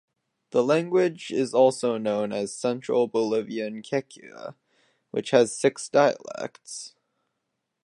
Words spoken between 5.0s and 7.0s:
which has six dialects.